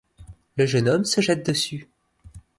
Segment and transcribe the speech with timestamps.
[0.57, 1.87] Le jeune homme se jette dessus.